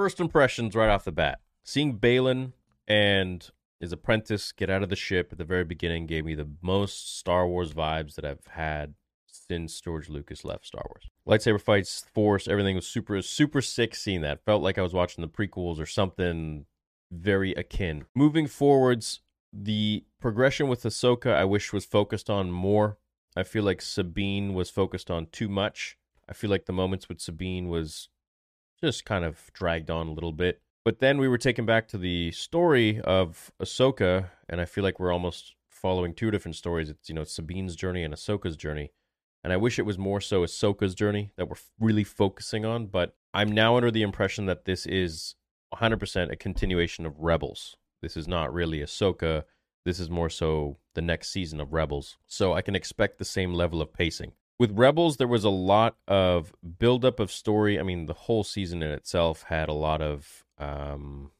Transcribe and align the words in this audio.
First 0.00 0.18
impressions 0.18 0.74
right 0.74 0.88
off 0.88 1.04
the 1.04 1.12
bat. 1.12 1.40
Seeing 1.62 1.98
Baylan 1.98 2.54
and 2.88 3.46
his 3.80 3.92
apprentice 3.92 4.50
get 4.50 4.70
out 4.70 4.82
of 4.82 4.88
the 4.88 4.96
ship 4.96 5.28
at 5.30 5.36
the 5.36 5.44
very 5.44 5.62
beginning 5.62 6.06
gave 6.06 6.24
me 6.24 6.34
the 6.34 6.48
most 6.62 7.18
Star 7.18 7.46
Wars 7.46 7.74
vibes 7.74 8.14
that 8.14 8.24
I've 8.24 8.46
had 8.46 8.94
since 9.26 9.78
George 9.78 10.08
Lucas 10.08 10.42
left 10.42 10.64
Star 10.64 10.86
Wars. 10.88 11.10
Lightsaber 11.28 11.60
fights, 11.60 12.06
Force, 12.14 12.48
everything 12.48 12.76
was 12.76 12.86
super, 12.86 13.20
super 13.20 13.60
sick 13.60 13.94
seeing 13.94 14.22
that. 14.22 14.42
Felt 14.42 14.62
like 14.62 14.78
I 14.78 14.82
was 14.82 14.94
watching 14.94 15.20
the 15.20 15.28
prequels 15.28 15.78
or 15.78 15.84
something 15.84 16.64
very 17.12 17.52
akin. 17.52 18.06
Moving 18.14 18.46
forwards, 18.46 19.20
the 19.52 20.04
progression 20.18 20.68
with 20.68 20.82
Ahsoka 20.82 21.34
I 21.34 21.44
wish 21.44 21.74
was 21.74 21.84
focused 21.84 22.30
on 22.30 22.50
more. 22.50 22.96
I 23.36 23.42
feel 23.42 23.64
like 23.64 23.82
Sabine 23.82 24.54
was 24.54 24.70
focused 24.70 25.10
on 25.10 25.26
too 25.26 25.50
much. 25.50 25.98
I 26.26 26.32
feel 26.32 26.48
like 26.48 26.64
the 26.64 26.72
moments 26.72 27.06
with 27.06 27.20
Sabine 27.20 27.68
was 27.68 28.08
just 28.82 29.04
kind 29.04 29.24
of 29.24 29.50
dragged 29.52 29.90
on 29.90 30.08
a 30.08 30.12
little 30.12 30.32
bit. 30.32 30.60
But 30.84 31.00
then 31.00 31.18
we 31.18 31.28
were 31.28 31.38
taken 31.38 31.66
back 31.66 31.88
to 31.88 31.98
the 31.98 32.30
story 32.32 33.00
of 33.02 33.52
Ahsoka, 33.62 34.30
and 34.48 34.60
I 34.60 34.64
feel 34.64 34.82
like 34.82 34.98
we're 34.98 35.12
almost 35.12 35.54
following 35.68 36.14
two 36.14 36.30
different 36.30 36.56
stories. 36.56 36.88
It's 36.88 37.08
you 37.08 37.14
know 37.14 37.24
Sabine's 37.24 37.76
journey 37.76 38.02
and 38.02 38.14
Ahsoka's 38.14 38.56
journey, 38.56 38.92
and 39.44 39.52
I 39.52 39.56
wish 39.56 39.78
it 39.78 39.86
was 39.86 39.98
more 39.98 40.20
so 40.20 40.42
Ahsoka's 40.42 40.94
journey 40.94 41.32
that 41.36 41.48
we're 41.48 41.56
really 41.78 42.04
focusing 42.04 42.64
on. 42.64 42.86
But 42.86 43.14
I'm 43.34 43.52
now 43.52 43.76
under 43.76 43.90
the 43.90 44.02
impression 44.02 44.46
that 44.46 44.64
this 44.64 44.86
is 44.86 45.34
100% 45.74 46.32
a 46.32 46.36
continuation 46.36 47.06
of 47.06 47.18
Rebels. 47.18 47.76
This 48.02 48.16
is 48.16 48.26
not 48.26 48.52
really 48.52 48.78
Ahsoka. 48.78 49.44
This 49.84 50.00
is 50.00 50.10
more 50.10 50.30
so 50.30 50.78
the 50.94 51.02
next 51.02 51.30
season 51.30 51.60
of 51.60 51.72
Rebels. 51.72 52.16
So 52.26 52.54
I 52.54 52.62
can 52.62 52.74
expect 52.74 53.18
the 53.18 53.24
same 53.24 53.54
level 53.54 53.80
of 53.80 53.92
pacing 53.92 54.32
with 54.60 54.78
Rebels, 54.78 55.16
there 55.16 55.26
was 55.26 55.42
a 55.42 55.50
lot 55.50 55.96
of 56.06 56.52
buildup 56.78 57.18
of 57.18 57.32
story. 57.32 57.80
I 57.80 57.82
mean, 57.82 58.04
the 58.04 58.12
whole 58.12 58.44
season 58.44 58.82
in 58.82 58.90
itself 58.90 59.44
had 59.44 59.70
a 59.70 59.72
lot 59.72 60.02
of. 60.02 60.44
Um, 60.58 61.30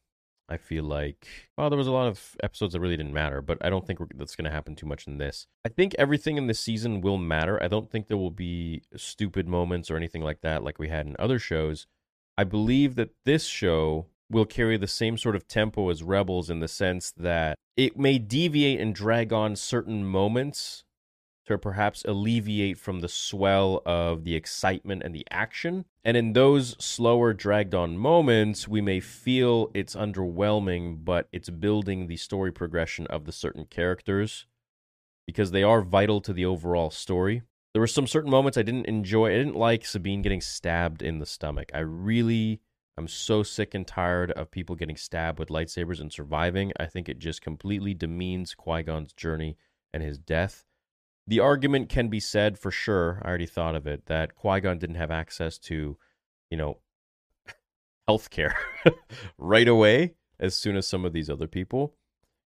I 0.49 0.57
feel 0.57 0.83
like, 0.83 1.29
well, 1.57 1.71
there 1.71 1.77
was 1.77 1.87
a 1.87 1.93
lot 1.93 2.09
of 2.09 2.35
episodes 2.43 2.73
that 2.73 2.81
really 2.81 2.97
didn't 2.97 3.13
matter, 3.13 3.41
but 3.41 3.59
I 3.65 3.71
don't 3.71 3.87
think 3.87 4.01
that's 4.17 4.35
going 4.35 4.47
to 4.47 4.51
happen 4.51 4.75
too 4.75 4.87
much 4.87 5.07
in 5.07 5.19
this. 5.19 5.47
I 5.65 5.69
think 5.69 5.95
everything 5.97 6.39
in 6.39 6.49
this 6.49 6.59
season 6.59 7.03
will 7.03 7.19
matter. 7.19 7.63
I 7.63 7.69
don't 7.69 7.89
think 7.89 8.09
there 8.09 8.17
will 8.17 8.33
be 8.33 8.83
stupid 8.97 9.47
moments 9.47 9.93
or 9.93 9.97
anything 9.97 10.23
like 10.23 10.41
that, 10.41 10.65
like 10.65 10.81
we 10.81 10.89
had 10.89 11.07
in 11.07 11.15
other 11.21 11.39
shows. 11.39 11.87
I 12.37 12.43
believe 12.43 12.97
that 12.97 13.11
this 13.25 13.45
show 13.45 14.07
will 14.29 14.47
carry 14.47 14.77
the 14.77 14.89
same 14.89 15.17
sort 15.17 15.37
of 15.37 15.47
tempo 15.47 15.89
as 15.91 16.03
Rebels 16.03 16.51
in 16.51 16.59
the 16.59 16.69
sense 16.69 17.13
that 17.17 17.57
it 17.77 17.97
may 17.97 18.19
deviate 18.19 18.81
and 18.81 18.93
drag 18.93 19.33
on 19.33 19.55
certain 19.55 20.05
moments 20.05 20.83
to 21.51 21.59
perhaps 21.59 22.05
alleviate 22.05 22.79
from 22.79 23.01
the 23.01 23.09
swell 23.09 23.83
of 23.85 24.25
the 24.25 24.35
excitement 24.35 25.03
and 25.05 25.15
the 25.15 25.27
action. 25.31 25.85
And 26.05 26.17
in 26.17 26.33
those 26.33 26.77
slower, 26.83 27.33
dragged 27.33 27.75
on 27.75 27.99
moments, 27.99 28.67
we 28.67 28.81
may 28.81 29.01
feel 29.01 29.71
it's 29.75 29.95
underwhelming, 29.95 31.05
but 31.05 31.29
it's 31.33 31.51
building 31.51 32.07
the 32.07 32.17
story 32.17 32.53
progression 32.53 33.07
of 33.09 33.25
the 33.25 33.33
certain 33.33 33.67
characters 33.67 34.47
because 35.27 35.51
they 35.51 35.63
are 35.63 35.83
vital 35.83 36.21
to 36.23 36.33
the 36.33 36.45
overall 36.45 36.91
story. 36.91 37.43
There 37.73 37.81
were 37.81 37.87
some 37.87 38.07
certain 38.07 38.31
moments 38.31 38.59
I 38.59 38.63
didn't 38.63 38.87
enjoy. 38.87 39.27
I 39.27 39.39
didn't 39.39 39.57
like 39.57 39.85
Sabine 39.85 40.23
getting 40.23 40.41
stabbed 40.41 41.03
in 41.03 41.19
the 41.19 41.27
stomach. 41.27 41.71
I 41.73 41.81
really 41.81 42.61
I'm 43.01 43.09
so 43.09 43.43
sick 43.43 43.75
and 43.75 43.87
tired 43.87 44.31
of 44.33 44.51
people 44.51 44.77
getting 44.77 44.97
stabbed 44.97 45.39
with 45.39 45.49
lightsabers 45.49 46.01
and 46.01 46.13
surviving. 46.13 46.73
I 46.79 46.85
think 46.85 47.09
it 47.09 47.19
just 47.19 47.41
completely 47.41 47.95
demeans 47.95 48.55
Qui 48.55 48.83
Gon's 48.83 49.15
journey 49.15 49.57
and 49.95 50.03
his 50.03 50.19
death 50.19 50.67
the 51.31 51.39
argument 51.39 51.89
can 51.89 52.09
be 52.09 52.19
said 52.19 52.59
for 52.59 52.73
sure. 52.73 53.23
I 53.25 53.29
already 53.29 53.47
thought 53.47 53.77
of 53.77 53.87
it 53.87 54.07
that 54.07 54.35
Qui 54.35 54.59
Gon 54.61 54.79
didn't 54.81 54.97
have 54.97 55.13
access 55.13 55.59
to, 55.59 55.97
you 56.51 56.57
know, 56.57 56.79
healthcare 58.09 58.55
right 59.39 59.69
away 59.69 60.15
as 60.41 60.57
soon 60.57 60.77
as 60.77 60.89
some 60.89 61.05
of 61.05 61.13
these 61.13 61.31
other 61.31 61.47
people. 61.47 61.95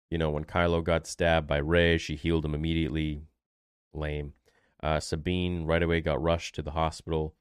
You 0.09 0.17
know, 0.17 0.31
when 0.31 0.45
Kylo 0.45 0.83
got 0.83 1.05
stabbed 1.05 1.45
by 1.45 1.57
Rey, 1.57 1.99
she 1.99 2.15
healed 2.15 2.43
him 2.43 2.55
immediately. 2.55 3.21
Lame. 3.93 4.33
Uh, 4.81 4.99
Sabine 4.99 5.65
right 5.65 5.83
away 5.83 6.01
got 6.01 6.19
rushed 6.19 6.55
to 6.55 6.63
the 6.63 6.71
hospital. 6.71 7.35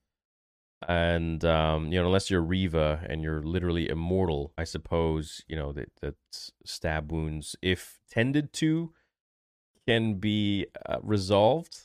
And 0.86 1.42
um, 1.42 1.90
you 1.90 1.98
know, 1.98 2.06
unless 2.06 2.30
you're 2.30 2.42
Reva 2.42 3.02
and 3.08 3.22
you're 3.22 3.42
literally 3.42 3.88
immortal, 3.88 4.52
I 4.58 4.64
suppose 4.64 5.42
you 5.48 5.56
know 5.56 5.72
that 5.72 5.90
that 6.02 6.16
stab 6.66 7.10
wounds, 7.10 7.56
if 7.62 7.98
tended 8.10 8.52
to, 8.54 8.92
can 9.90 10.14
be 10.14 10.66
uh, 10.86 10.98
resolved 11.02 11.76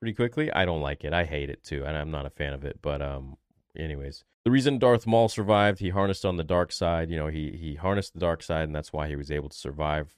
pretty 0.00 0.14
quickly. 0.14 0.52
I 0.52 0.64
don't 0.64 0.80
like 0.80 1.02
it. 1.02 1.12
I 1.12 1.24
hate 1.24 1.50
it 1.50 1.64
too, 1.64 1.84
and 1.84 1.96
I'm 1.96 2.10
not 2.10 2.24
a 2.24 2.30
fan 2.30 2.52
of 2.52 2.64
it. 2.64 2.78
But 2.80 3.02
um, 3.02 3.36
anyways, 3.76 4.24
the 4.44 4.52
reason 4.52 4.78
Darth 4.78 5.08
Maul 5.08 5.28
survived, 5.28 5.80
he 5.80 5.88
harnessed 5.88 6.24
on 6.24 6.36
the 6.36 6.44
dark 6.44 6.70
side. 6.70 7.10
You 7.10 7.16
know, 7.16 7.26
he 7.26 7.56
he 7.60 7.74
harnessed 7.74 8.14
the 8.14 8.20
dark 8.20 8.44
side, 8.44 8.64
and 8.64 8.74
that's 8.74 8.92
why 8.92 9.08
he 9.08 9.16
was 9.16 9.32
able 9.32 9.48
to 9.48 9.56
survive. 9.56 10.14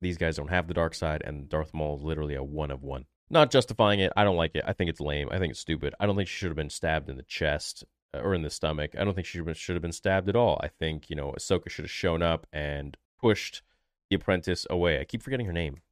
These 0.00 0.16
guys 0.16 0.36
don't 0.36 0.48
have 0.48 0.66
the 0.66 0.74
dark 0.74 0.94
side, 0.94 1.22
and 1.24 1.48
Darth 1.48 1.74
Maul 1.74 1.96
is 1.96 2.02
literally 2.02 2.34
a 2.34 2.42
one 2.42 2.70
of 2.70 2.82
one. 2.82 3.04
Not 3.28 3.50
justifying 3.50 4.00
it. 4.00 4.12
I 4.16 4.24
don't 4.24 4.36
like 4.36 4.54
it. 4.54 4.64
I 4.66 4.72
think 4.72 4.88
it's 4.88 5.00
lame. 5.00 5.28
I 5.30 5.38
think 5.38 5.50
it's 5.50 5.60
stupid. 5.60 5.94
I 6.00 6.06
don't 6.06 6.16
think 6.16 6.28
she 6.28 6.36
should 6.36 6.48
have 6.48 6.56
been 6.56 6.70
stabbed 6.70 7.10
in 7.10 7.18
the 7.18 7.22
chest 7.24 7.84
uh, 8.14 8.20
or 8.20 8.32
in 8.32 8.40
the 8.40 8.48
stomach. 8.48 8.92
I 8.98 9.04
don't 9.04 9.14
think 9.14 9.26
she 9.26 9.42
should 9.52 9.76
have 9.76 9.82
been 9.82 9.92
stabbed 9.92 10.30
at 10.30 10.36
all. 10.36 10.58
I 10.62 10.68
think 10.68 11.10
you 11.10 11.16
know 11.16 11.34
Ahsoka 11.38 11.68
should 11.68 11.84
have 11.84 11.90
shown 11.90 12.22
up 12.22 12.46
and 12.50 12.96
pushed 13.20 13.62
the 14.08 14.16
apprentice 14.16 14.66
away. 14.70 15.00
I 15.00 15.04
keep 15.04 15.22
forgetting 15.22 15.44
her 15.44 15.52
name. 15.52 15.82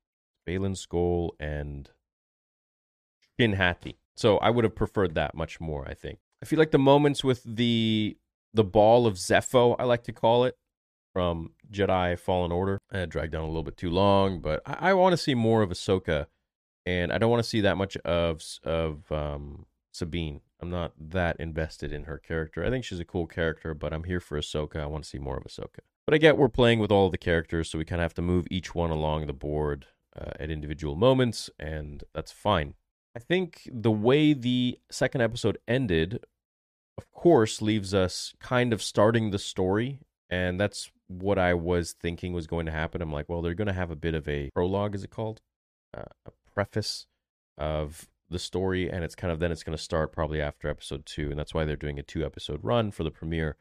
Baylan 0.46 0.76
Skoll 0.76 1.30
and 1.40 1.90
Shin. 3.38 3.74
So 4.16 4.38
I 4.38 4.50
would 4.50 4.64
have 4.64 4.74
preferred 4.74 5.14
that 5.14 5.34
much 5.34 5.60
more, 5.60 5.86
I 5.86 5.94
think. 5.94 6.18
I 6.42 6.46
feel 6.46 6.58
like 6.58 6.70
the 6.70 6.78
moments 6.78 7.24
with 7.24 7.42
the 7.44 8.16
the 8.54 8.64
ball 8.64 9.06
of 9.06 9.14
Zeffo, 9.14 9.76
I 9.78 9.84
like 9.84 10.04
to 10.04 10.12
call 10.12 10.44
it, 10.44 10.56
from 11.16 11.52
Jedi 11.72 12.18
Fallen 12.18 12.52
Order, 12.52 12.78
I 12.92 13.06
dragged 13.06 13.34
on 13.34 13.40
a 13.40 13.46
little 13.46 13.62
bit 13.62 13.78
too 13.78 13.88
long, 13.88 14.40
but 14.42 14.60
I, 14.66 14.90
I 14.90 14.92
want 14.92 15.14
to 15.14 15.16
see 15.16 15.34
more 15.34 15.62
of 15.62 15.70
Ahsoka, 15.70 16.26
and 16.84 17.10
I 17.10 17.16
don't 17.16 17.30
want 17.30 17.42
to 17.42 17.48
see 17.48 17.62
that 17.62 17.78
much 17.78 17.96
of 17.98 18.42
of 18.64 19.10
um, 19.10 19.64
Sabine. 19.92 20.42
I'm 20.60 20.68
not 20.68 20.92
that 20.98 21.36
invested 21.40 21.90
in 21.90 22.04
her 22.04 22.18
character. 22.18 22.62
I 22.62 22.68
think 22.68 22.84
she's 22.84 23.00
a 23.00 23.04
cool 23.06 23.26
character, 23.26 23.72
but 23.72 23.94
I'm 23.94 24.04
here 24.04 24.20
for 24.20 24.38
Ahsoka. 24.38 24.76
I 24.76 24.84
want 24.84 25.04
to 25.04 25.08
see 25.08 25.18
more 25.18 25.38
of 25.38 25.44
Ahsoka. 25.44 25.80
But 26.06 26.12
I 26.12 26.18
get 26.18 26.36
we're 26.36 26.50
playing 26.50 26.80
with 26.80 26.92
all 26.92 27.08
the 27.08 27.16
characters, 27.16 27.70
so 27.70 27.78
we 27.78 27.86
kind 27.86 28.02
of 28.02 28.04
have 28.04 28.14
to 28.14 28.22
move 28.22 28.46
each 28.50 28.74
one 28.74 28.90
along 28.90 29.26
the 29.26 29.32
board 29.32 29.86
uh, 30.18 30.30
at 30.38 30.50
individual 30.50 30.96
moments, 30.96 31.50
and 31.58 32.04
that's 32.14 32.32
fine. 32.32 32.74
I 33.14 33.18
think 33.18 33.68
the 33.72 33.90
way 33.90 34.32
the 34.32 34.78
second 34.90 35.20
episode 35.22 35.58
ended, 35.66 36.24
of 36.98 37.10
course, 37.12 37.62
leaves 37.62 37.94
us 37.94 38.34
kind 38.40 38.72
of 38.72 38.82
starting 38.82 39.30
the 39.30 39.38
story, 39.38 40.00
and 40.28 40.60
that's 40.60 40.90
what 41.08 41.38
I 41.38 41.54
was 41.54 41.92
thinking 41.92 42.32
was 42.32 42.46
going 42.46 42.66
to 42.66 42.72
happen. 42.72 43.00
I'm 43.00 43.12
like, 43.12 43.28
well, 43.28 43.42
they're 43.42 43.54
going 43.54 43.66
to 43.68 43.72
have 43.72 43.90
a 43.90 43.96
bit 43.96 44.14
of 44.14 44.28
a 44.28 44.50
prologue, 44.54 44.94
is 44.94 45.04
it 45.04 45.10
called? 45.10 45.40
Uh, 45.96 46.04
a 46.26 46.30
preface 46.54 47.06
of 47.56 48.08
the 48.28 48.38
story, 48.38 48.90
and 48.90 49.04
it's 49.04 49.14
kind 49.14 49.32
of 49.32 49.38
then 49.38 49.52
it's 49.52 49.62
going 49.62 49.76
to 49.76 49.82
start 49.82 50.12
probably 50.12 50.40
after 50.40 50.68
episode 50.68 51.06
two, 51.06 51.30
and 51.30 51.38
that's 51.38 51.54
why 51.54 51.64
they're 51.64 51.76
doing 51.76 51.98
a 51.98 52.02
two 52.02 52.24
episode 52.24 52.60
run 52.62 52.90
for 52.90 53.04
the 53.04 53.10
premiere. 53.10 53.56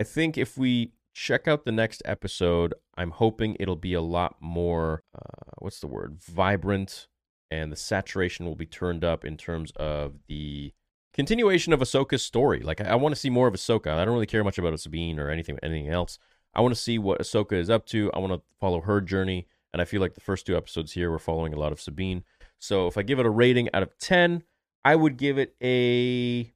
I 0.00 0.04
think 0.04 0.36
if 0.36 0.58
we 0.58 0.92
check 1.12 1.46
out 1.46 1.64
the 1.64 1.72
next 1.72 2.02
episode. 2.04 2.74
I'm 2.96 3.10
hoping 3.10 3.56
it'll 3.58 3.76
be 3.76 3.94
a 3.94 4.00
lot 4.00 4.36
more, 4.40 5.02
uh, 5.14 5.52
what's 5.58 5.80
the 5.80 5.86
word, 5.86 6.18
vibrant, 6.20 7.08
and 7.50 7.70
the 7.70 7.76
saturation 7.76 8.46
will 8.46 8.54
be 8.56 8.66
turned 8.66 9.04
up 9.04 9.24
in 9.24 9.36
terms 9.36 9.72
of 9.76 10.14
the 10.26 10.72
continuation 11.12 11.72
of 11.72 11.80
Ahsoka's 11.80 12.24
story. 12.24 12.60
Like 12.60 12.80
I, 12.80 12.90
I 12.90 12.94
want 12.94 13.14
to 13.14 13.20
see 13.20 13.30
more 13.30 13.46
of 13.46 13.54
Ahsoka. 13.54 13.92
I 13.92 14.04
don't 14.04 14.14
really 14.14 14.26
care 14.26 14.44
much 14.44 14.58
about 14.58 14.78
Sabine 14.80 15.18
or 15.18 15.28
anything 15.28 15.58
anything 15.62 15.88
else. 15.88 16.18
I 16.54 16.60
want 16.60 16.74
to 16.74 16.80
see 16.80 16.98
what 16.98 17.20
Ahsoka 17.20 17.52
is 17.52 17.70
up 17.70 17.86
to. 17.86 18.10
I 18.12 18.18
want 18.18 18.32
to 18.32 18.42
follow 18.60 18.80
her 18.80 19.00
journey, 19.00 19.48
and 19.72 19.80
I 19.80 19.84
feel 19.84 20.00
like 20.00 20.14
the 20.14 20.20
first 20.20 20.46
two 20.46 20.56
episodes 20.56 20.92
here 20.92 21.10
we're 21.10 21.18
following 21.18 21.52
a 21.52 21.58
lot 21.58 21.72
of 21.72 21.80
Sabine. 21.80 22.24
So 22.58 22.86
if 22.86 22.96
I 22.96 23.02
give 23.02 23.18
it 23.18 23.26
a 23.26 23.30
rating 23.30 23.68
out 23.74 23.82
of 23.82 23.98
ten, 23.98 24.44
I 24.84 24.96
would 24.96 25.16
give 25.16 25.38
it 25.38 25.54
a 25.62 26.52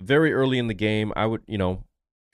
very 0.00 0.32
early 0.32 0.58
in 0.58 0.66
the 0.66 0.74
game. 0.74 1.12
I 1.14 1.26
would, 1.26 1.42
you 1.46 1.58
know, 1.58 1.84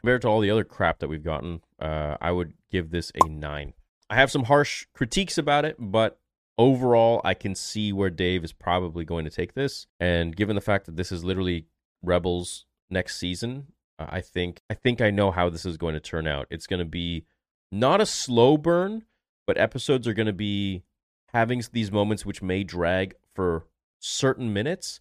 compared 0.06 0.22
to 0.22 0.28
all 0.28 0.38
the 0.38 0.52
other 0.52 0.62
crap 0.62 1.00
that 1.00 1.08
we've 1.08 1.24
gotten, 1.24 1.60
uh, 1.82 2.16
I 2.20 2.30
would 2.30 2.52
give 2.70 2.90
this 2.90 3.10
a 3.24 3.28
nine. 3.28 3.72
I 4.08 4.14
have 4.14 4.30
some 4.30 4.44
harsh 4.44 4.86
critiques 4.94 5.36
about 5.36 5.64
it, 5.64 5.74
but 5.80 6.20
overall, 6.56 7.20
I 7.24 7.34
can 7.34 7.56
see 7.56 7.92
where 7.92 8.08
Dave 8.08 8.44
is 8.44 8.52
probably 8.52 9.04
going 9.04 9.24
to 9.24 9.32
take 9.32 9.54
this. 9.54 9.88
And 9.98 10.36
given 10.36 10.54
the 10.54 10.62
fact 10.62 10.86
that 10.86 10.96
this 10.96 11.10
is 11.10 11.24
literally 11.24 11.66
Rebels 12.04 12.66
next 12.88 13.18
season, 13.18 13.72
uh, 13.98 14.06
I 14.08 14.20
think 14.20 14.60
I 14.70 14.74
think 14.74 15.00
I 15.00 15.10
know 15.10 15.32
how 15.32 15.50
this 15.50 15.66
is 15.66 15.76
going 15.76 15.94
to 15.94 16.00
turn 16.00 16.28
out. 16.28 16.46
It's 16.52 16.68
going 16.68 16.78
to 16.78 16.84
be 16.84 17.24
not 17.72 18.00
a 18.00 18.06
slow 18.06 18.56
burn, 18.56 19.06
but 19.44 19.58
episodes 19.58 20.06
are 20.06 20.14
going 20.14 20.26
to 20.26 20.32
be 20.32 20.84
having 21.32 21.64
these 21.72 21.90
moments 21.90 22.24
which 22.24 22.42
may 22.42 22.62
drag 22.62 23.16
for 23.34 23.66
certain 23.98 24.52
minutes, 24.52 25.00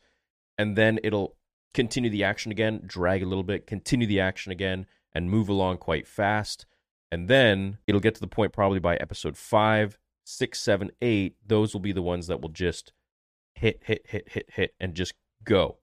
and 0.58 0.76
then 0.76 1.00
it'll 1.04 1.36
continue 1.76 2.10
the 2.10 2.24
action 2.24 2.52
again, 2.52 2.82
drag 2.88 3.22
a 3.22 3.28
little 3.28 3.44
bit, 3.44 3.68
continue 3.68 4.08
the 4.08 4.22
action 4.22 4.52
again, 4.52 4.88
and 5.16 5.32
move 5.32 5.50
along 5.50 5.78
quite 5.78 6.06
fast. 6.06 6.66
And 7.12 7.28
then 7.28 7.78
it'll 7.88 8.02
get 8.02 8.14
to 8.16 8.22
the 8.22 8.28
point 8.28 8.52
probably 8.52 8.80
by 8.80 8.98
episode 8.98 9.38
five, 9.38 9.98
six, 10.26 10.60
seven, 10.60 10.92
eight. 11.02 11.38
Those 11.48 11.74
will 11.74 11.80
be 11.80 11.94
the 11.94 12.02
ones 12.02 12.28
that 12.28 12.42
will 12.42 12.50
just 12.50 12.92
hit, 13.56 13.82
hit, 13.86 14.06
hit, 14.10 14.28
hit, 14.30 14.50
hit, 14.52 14.76
and 14.80 14.94
just 14.94 15.14
go. 15.44 15.78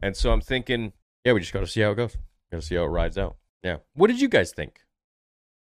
And 0.00 0.16
so 0.16 0.32
I'm 0.32 0.40
thinking, 0.40 0.94
yeah, 1.24 1.34
we 1.34 1.40
just 1.40 1.52
got 1.52 1.60
to 1.60 1.66
see 1.66 1.82
how 1.82 1.90
it 1.90 1.96
goes. 1.96 2.16
Got 2.50 2.62
to 2.62 2.66
see 2.66 2.74
how 2.74 2.84
it 2.84 2.88
rides 2.88 3.18
out. 3.18 3.36
Yeah. 3.62 3.76
What 3.94 4.08
did 4.08 4.20
you 4.20 4.28
guys 4.28 4.52
think? 4.52 4.80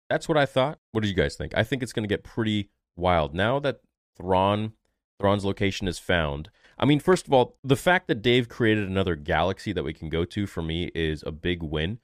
That's 0.08 0.28
what 0.28 0.38
I 0.38 0.46
thought. 0.46 0.78
What 0.92 1.02
did 1.02 1.08
you 1.10 1.14
guys 1.14 1.36
think? 1.36 1.56
I 1.56 1.62
think 1.62 1.82
it's 1.82 1.92
going 1.92 2.02
to 2.04 2.12
get 2.12 2.24
pretty 2.24 2.70
wild 2.96 3.34
now 3.34 3.58
that 3.60 3.80
Thrawn, 4.16 4.72
Thrawn's 5.20 5.44
location 5.44 5.86
is 5.86 5.98
found. 5.98 6.50
I 6.78 6.86
mean, 6.86 6.98
first 6.98 7.26
of 7.26 7.32
all, 7.32 7.56
the 7.62 7.76
fact 7.76 8.08
that 8.08 8.22
Dave 8.22 8.48
created 8.48 8.88
another 8.88 9.14
galaxy 9.16 9.72
that 9.72 9.84
we 9.84 9.92
can 9.92 10.08
go 10.08 10.24
to 10.24 10.46
for 10.46 10.62
me 10.62 10.90
is 10.94 11.22
a 11.26 11.32
big 11.32 11.62
win 11.62 11.98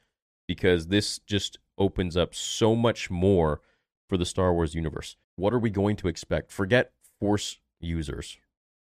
because 0.50 0.88
this 0.88 1.20
just 1.20 1.60
opens 1.78 2.16
up 2.16 2.34
so 2.34 2.74
much 2.74 3.08
more 3.08 3.60
for 4.08 4.16
the 4.16 4.26
Star 4.26 4.52
Wars 4.52 4.74
universe. 4.74 5.14
What 5.36 5.54
are 5.54 5.60
we 5.60 5.70
going 5.70 5.94
to 5.94 6.08
expect? 6.08 6.50
Forget 6.50 6.90
Force 7.20 7.60
users. 7.78 8.36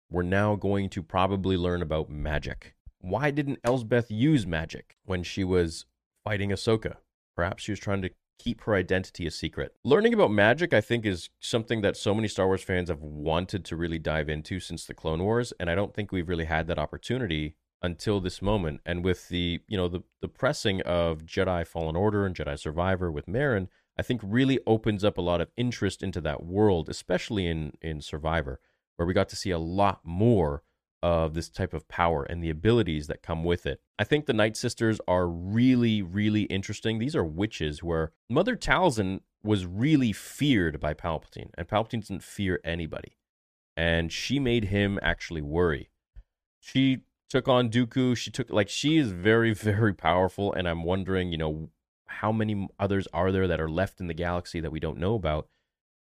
We're 0.09 0.23
now 0.23 0.55
going 0.55 0.91
to 0.91 1.03
probably 1.03 1.57
learn 1.57 1.83
about 1.83 2.09
magic. 2.09 2.77
Why 3.01 3.33
didn't 3.33 3.59
Elsbeth 3.65 4.13
use 4.13 4.47
magic 4.47 4.97
when 5.07 5.25
she 5.25 5.43
was 5.43 5.87
fighting 6.23 6.51
Ahsoka? 6.51 6.99
Perhaps 7.35 7.65
she 7.65 7.73
was 7.73 7.81
trying 7.81 8.03
to 8.03 8.11
keep 8.39 8.61
her 8.61 8.77
identity 8.77 9.27
a 9.27 9.33
secret. 9.33 9.75
Learning 9.83 10.15
about 10.15 10.31
magic, 10.31 10.73
I 10.73 10.81
think, 10.81 11.05
is 11.05 11.31
something 11.41 11.81
that 11.81 11.97
so 11.97 12.15
many 12.15 12.29
Star 12.29 12.47
Wars 12.47 12.63
fans 12.63 12.91
have 12.91 13.03
wanted 13.03 13.65
to 13.65 13.75
really 13.75 13.99
dive 13.99 14.29
into 14.29 14.61
since 14.61 14.85
the 14.85 14.95
Clone 14.95 15.25
Wars, 15.25 15.53
and 15.59 15.69
I 15.69 15.75
don't 15.75 15.93
think 15.93 16.13
we've 16.13 16.29
really 16.29 16.45
had 16.45 16.69
that 16.69 16.79
opportunity 16.79 17.57
until 17.83 18.21
this 18.21 18.41
moment. 18.43 18.81
And 18.85 19.05
with 19.05 19.29
the 19.29 19.61
you 19.69 19.77
know 19.77 19.89
the 19.89 20.03
the 20.21 20.29
pressing 20.29 20.81
of 20.83 21.25
Jedi 21.25 21.67
Fallen 21.67 21.97
Order 21.97 22.27
and 22.27 22.35
Jedi 22.35 22.59
Survivor 22.59 23.11
with 23.11 23.27
Merrin, 23.27 23.69
I 23.99 24.03
think 24.03 24.21
really 24.25 24.59
opens 24.67 25.05
up 25.05 25.19
a 25.19 25.23
lot 25.23 25.41
of 25.41 25.51
interest 25.57 26.03
into 26.03 26.21
that 26.23 26.45
world, 26.45 26.89
especially 26.89 27.47
in 27.47 27.73
in 27.81 28.01
Survivor, 28.01 28.61
where 28.97 29.07
we 29.07 29.15
got 29.15 29.29
to 29.31 29.37
see 29.37 29.51
a 29.51 29.59
lot 29.59 30.01
more 30.05 30.63
of 31.03 31.35
this 31.35 31.49
type 31.49 31.73
of 31.73 31.87
power 31.89 32.25
and 32.25 32.43
the 32.43 32.51
abilities 32.51 33.07
that 33.07 33.23
come 33.23 33.45
with 33.45 33.67
it. 33.67 33.81
I 33.99 34.05
think 34.05 34.27
the 34.27 34.33
Night 34.33 34.57
Sisters 34.57 34.99
are 35.07 35.29
really, 35.29 36.03
really 36.03 36.43
interesting. 36.45 36.99
These 36.99 37.15
are 37.15 37.25
witches 37.25 37.83
where 37.83 38.13
Mother 38.29 38.57
Talzin 38.57 39.21
was 39.43 39.67
really 39.67 40.13
feared 40.13 40.81
by 40.81 40.95
Palpatine, 40.95 41.51
and 41.57 41.69
Palpatine 41.69 42.07
didn't 42.07 42.25
fear 42.25 42.61
anybody. 42.65 43.17
And 43.77 44.11
she 44.11 44.41
made 44.41 44.65
him 44.65 44.99
actually 45.03 45.43
worry. 45.43 45.91
She 46.59 47.03
took 47.29 47.49
on 47.49 47.71
Dooku. 47.71 48.17
She 48.17 48.31
took, 48.31 48.51
like, 48.51 48.69
she 48.69 48.99
is 48.99 49.13
very, 49.13 49.53
very 49.55 49.95
powerful. 49.95 50.53
And 50.53 50.69
I'm 50.69 50.85
wondering, 50.85 51.33
you 51.33 51.39
know, 51.39 51.71
how 52.07 52.33
many 52.33 52.69
others 52.79 53.07
are 53.13 53.33
there 53.33 53.49
that 53.49 53.61
are 53.61 53.69
left 53.69 54.01
in 54.01 54.07
the 54.07 54.15
galaxy 54.15 54.61
that 54.61 54.73
we 54.73 54.81
don't 54.81 54.99
know 54.99 55.15
about? 55.15 55.49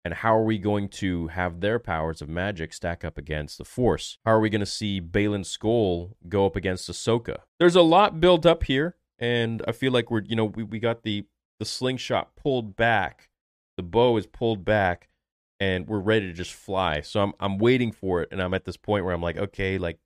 And 0.05 0.13
how 0.13 0.37
are 0.37 0.45
we 0.45 0.59
going 0.59 0.91
to 0.91 1.29
have 1.29 1.61
their 1.61 1.79
powers 1.79 2.21
of 2.21 2.29
magic 2.29 2.75
stack 2.75 3.05
up 3.05 3.17
against 3.17 3.57
the 3.57 3.65
Force? 3.65 4.19
How 4.25 4.33
are 4.33 4.41
we 4.41 4.51
going 4.51 4.61
to 4.61 4.67
see 4.67 5.01
Baylan 5.01 5.45
Skoll 5.47 6.13
go 6.29 6.45
up 6.45 6.57
against 6.57 6.91
Ahsoka? 6.91 7.39
There's 7.59 7.77
a 7.77 7.83
lot 7.83 8.21
built 8.21 8.45
up 8.45 8.65
here, 8.65 8.97
and 9.19 9.63
I 9.67 9.73
feel 9.73 9.93
like 9.93 10.11
we're, 10.11 10.23
you 10.23 10.37
know, 10.37 10.45
we, 10.45 10.63
we 10.63 10.79
got 10.79 11.05
the 11.05 11.25
the 11.59 11.65
slingshot 11.65 12.37
pulled 12.37 12.77
back, 12.77 13.31
the 13.77 13.83
bow 13.83 14.17
is 14.19 14.27
pulled 14.27 14.65
back, 14.65 15.09
and 15.61 15.87
we're 15.87 16.01
ready 16.01 16.27
to 16.27 16.33
just 16.35 16.53
fly. 16.53 17.01
So 17.01 17.21
I'm 17.21 17.33
I'm 17.41 17.57
waiting 17.57 17.91
for 17.91 18.21
it, 18.21 18.29
and 18.31 18.43
I'm 18.43 18.53
at 18.53 18.67
this 18.67 18.77
point 18.77 19.07
where 19.07 19.15
I'm 19.15 19.23
like, 19.23 19.39
okay, 19.39 19.79
like 19.79 19.99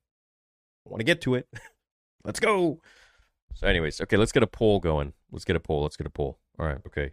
I 0.85 0.89
want 0.89 0.99
to 0.99 1.05
get 1.05 1.21
to 1.21 1.35
it. 1.35 1.47
let's 2.23 2.39
go. 2.39 2.81
So, 3.55 3.67
anyways, 3.67 4.01
okay, 4.01 4.17
let's 4.17 4.31
get 4.31 4.43
a 4.43 4.47
poll 4.47 4.79
going. 4.79 5.13
Let's 5.31 5.45
get 5.45 5.55
a 5.55 5.59
poll. 5.59 5.83
Let's 5.83 5.97
get 5.97 6.07
a 6.07 6.11
poll. 6.11 6.39
All 6.59 6.65
right, 6.65 6.79
okay. 6.87 7.11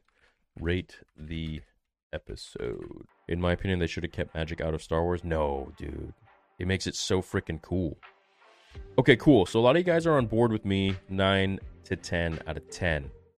Rate 0.61 1.01
the 1.17 1.63
episode. 2.13 3.07
In 3.29 3.41
my 3.41 3.53
opinion, 3.53 3.79
they 3.79 3.87
should 3.87 4.05
have 4.05 4.13
kept 4.13 4.35
magic 4.35 4.61
out 4.61 4.75
of 4.75 4.83
Star 4.83 5.03
Wars. 5.03 5.25
No, 5.25 5.73
dude. 5.77 6.15
It 6.59 6.67
makes 6.67 6.87
it 6.87 6.95
so 6.95 7.21
freaking 7.21 7.61
cool. 7.61 7.99
Okay, 8.99 9.17
cool. 9.17 9.47
So 9.47 9.61
a 9.61 9.63
lot 9.63 9.77
of 9.77 9.81
you 9.81 9.85
guys 9.85 10.07
are 10.07 10.17
on 10.17 10.27
board 10.27 10.53
with 10.53 10.65
me. 10.65 10.97
9 11.09 11.59
to 11.85 11.97
10 11.97 12.41
out 12.47 12.57
of 12.57 12.71
10. 12.71 13.11